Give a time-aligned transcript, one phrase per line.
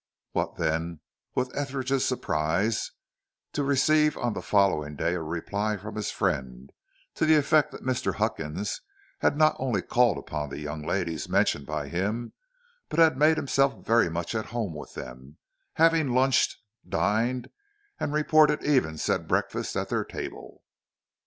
[0.31, 0.99] What, then,
[1.35, 2.89] was Etheridge's surprise
[3.53, 6.71] to receive on the following day a reply from his friend,
[7.13, 8.15] to the effect that Mr.
[8.15, 8.81] Huckins
[9.19, 12.33] had not only called upon the young ladies mentioned by him,
[12.89, 15.37] but had made himself very much at home with them,
[15.73, 16.57] having lunched,
[16.89, 17.51] dined,
[17.99, 20.63] and report even said breakfasted at their table.